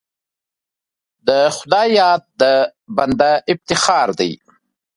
[1.27, 2.43] د خدای یاد د
[2.97, 4.31] بنده افتخار دی.